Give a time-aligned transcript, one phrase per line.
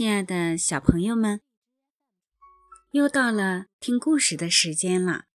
[0.00, 1.42] 亲爱的小朋友们，
[2.92, 5.26] 又到了听故事的时间了。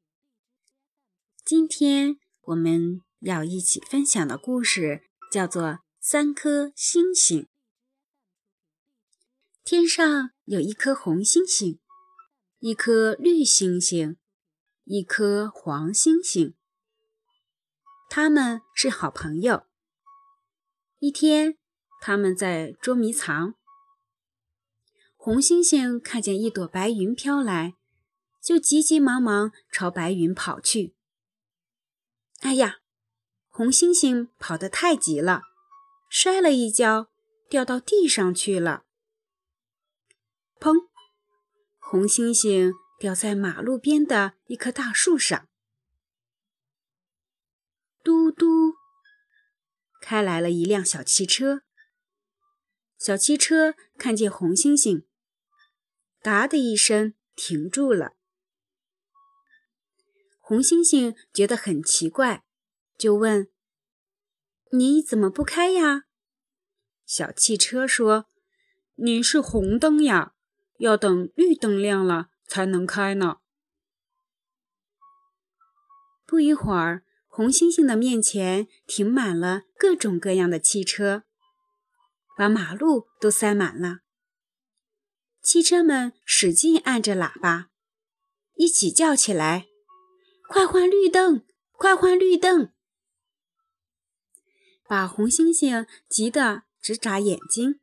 [1.45, 5.63] 今天我们要一起分享的故事叫做
[5.99, 7.43] 《三颗星星》。
[9.63, 11.79] 天上有一颗红星星，
[12.57, 14.18] 一颗绿星星，
[14.86, 16.55] 一颗黄星星。
[18.09, 19.68] 他们是好朋友。
[20.98, 21.55] 一天，
[22.02, 23.54] 他们在捉迷藏。
[25.25, 27.73] 红星星看见一朵白云飘来，
[28.43, 30.93] 就急急忙忙朝白云跑去。
[32.41, 32.81] 哎呀，
[33.48, 35.41] 红星星跑得太急了，
[36.11, 37.09] 摔了一跤，
[37.49, 38.85] 掉到地上去了。
[40.59, 40.89] 砰！
[41.79, 45.48] 红星星掉在马路边的一棵大树上。
[48.03, 48.76] 嘟嘟，
[49.99, 51.63] 开来了一辆小汽车。
[52.99, 55.05] 小汽车看见红星星，
[56.26, 58.13] 嘎的一声停住了。
[60.40, 62.43] 红猩猩觉得很奇怪，
[62.98, 63.51] 就问
[64.73, 66.06] ：“你怎么不开呀？”
[67.06, 68.25] 小汽车说
[68.97, 70.34] ：“你是红灯呀，
[70.79, 73.38] 要等绿灯亮了才能开呢。”
[76.25, 77.03] 不一会儿。
[77.28, 81.25] 红猩猩的面前停满了各种各样的汽车，
[82.35, 84.04] 把马路都塞满了。
[85.46, 87.69] 汽车们使劲按着喇叭，
[88.56, 89.68] 一起叫起来
[90.50, 91.46] ：“快换绿灯！
[91.72, 92.74] 快换绿灯！”
[94.90, 97.79] 把红星星急得直眨眼睛。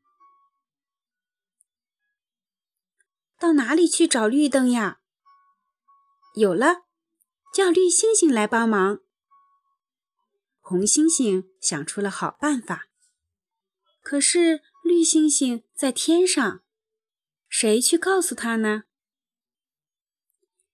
[3.38, 5.00] 到哪里去找绿灯呀？
[6.34, 6.86] 有了，
[7.54, 8.98] 叫绿星星来帮忙。
[10.58, 12.88] 红星星想出了好办法，
[14.02, 16.64] 可是绿星星在天上，
[17.54, 18.84] 谁去告诉他呢？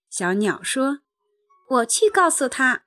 [0.09, 1.01] 小鸟说
[1.71, 2.85] ：“我去告诉他。”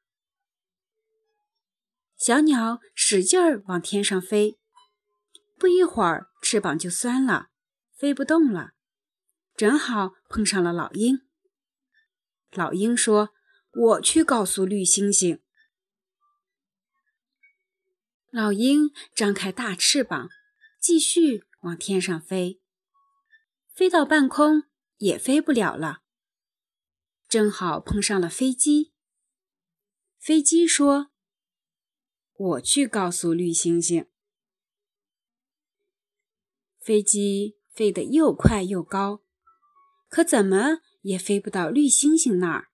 [2.16, 4.58] 小鸟使劲儿往天上飞，
[5.58, 7.50] 不一会儿翅膀就酸了，
[7.94, 8.72] 飞不动了，
[9.54, 11.28] 正好碰上了老鹰。
[12.50, 13.34] 老鹰说
[13.72, 15.42] ：“我去告诉绿星星。”
[18.32, 20.31] 老鹰张开大翅膀，
[20.81, 22.61] 继续往天上飞。
[23.72, 24.64] 飞到半空
[24.98, 26.02] 也飞不了了，
[27.26, 28.92] 正好碰上了飞机。
[30.18, 31.10] 飞机说
[32.36, 34.06] ：“我去告诉绿星星。”
[36.78, 39.24] 飞机飞得又快又高，
[40.08, 42.68] 可怎么也飞不到绿星星那儿。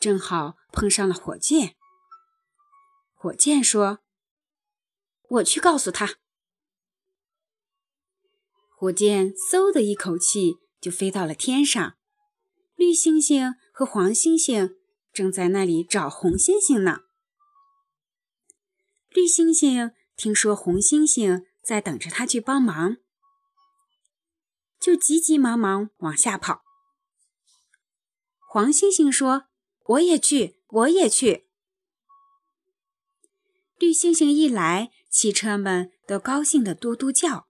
[0.00, 1.76] 正好碰上了火箭。
[3.14, 4.00] 火箭说
[5.28, 6.18] ：“我去告诉他。”
[8.80, 11.96] 火箭嗖的一口气就飞到了天上。
[12.76, 14.76] 绿星星和黄星星
[15.12, 17.00] 正在那里找红星星呢。
[19.08, 22.98] 绿星星听说红星星在等着他去帮忙，
[24.78, 26.62] 就急急忙忙往下跑。
[28.48, 29.46] 黄星星说
[29.86, 31.48] ：“我也去，我也去。”
[33.76, 37.47] 绿星星一来，汽车们都高兴地嘟嘟叫，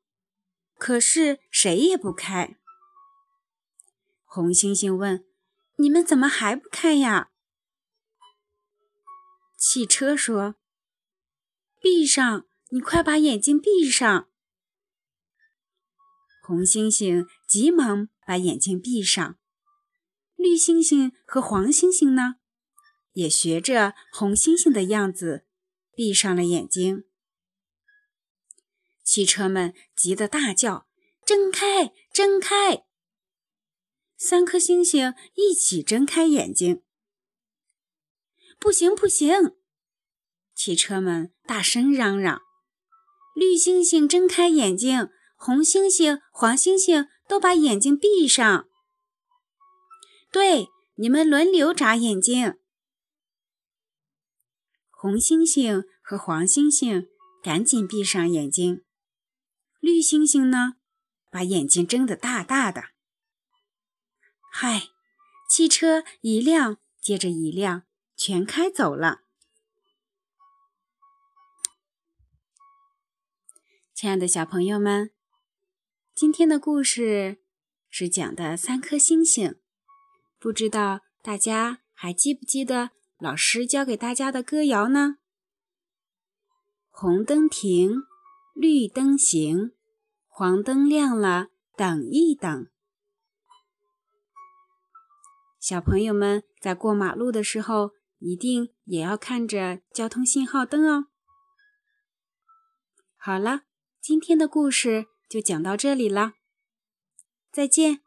[0.79, 2.57] 可是谁也不开。
[4.25, 5.27] 红星星问
[5.77, 7.31] ：“你们怎么还不开呀？”
[9.59, 10.55] 汽车说
[11.83, 14.29] ：“闭上，你快把眼睛闭上。”
[16.43, 19.37] 红星星急忙把眼睛闭上。
[20.37, 22.37] 绿星星和黄星星呢，
[23.15, 25.45] 也学着红星星的样子。
[25.93, 27.07] 闭上了眼睛，
[29.09, 30.87] 汽车们急得大叫
[31.25, 32.85] ：“睁开，睁开！”
[34.19, 36.83] 三颗星星一起睁开眼睛。
[38.61, 39.57] 不行，不行！
[40.55, 42.43] 汽车们大声嚷嚷
[43.35, 48.69] ：“绿星星睁开眼睛，红星星、黄星星都把眼睛闭上。”
[50.31, 52.59] 对，你们轮流眨眼睛。
[54.91, 57.09] 红星星和黄星星
[57.43, 58.85] 赶紧闭上眼睛，
[59.81, 60.75] 绿星星呢，
[61.31, 62.91] 把眼睛睁得大大的。
[64.51, 64.89] 嗨，
[65.49, 67.85] 汽车一辆接着一辆
[68.17, 69.23] 全开走了。
[73.95, 75.13] 亲爱的小朋友们，
[76.15, 77.39] 今天的故事
[77.89, 79.61] 是讲的三颗星星，
[80.39, 82.91] 不知道大家还记不记得？
[83.19, 85.19] 老师教给大家的歌谣呢？
[86.89, 88.05] 红灯停，
[88.61, 89.71] 绿灯行，
[90.27, 91.47] 黄灯亮了，
[91.77, 92.67] 等一等。
[95.61, 101.07] 小朋友们在过马路的时候，一定也要看着交通信号灯哦。
[103.17, 103.61] 好了，
[104.01, 106.33] 今天的故事就讲到这里了，
[107.53, 108.01] 再见。